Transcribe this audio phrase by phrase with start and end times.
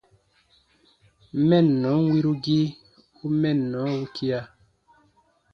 [1.47, 2.67] Mɛnnɔn wirugii
[3.23, 4.39] u mɛnnɔ wukia.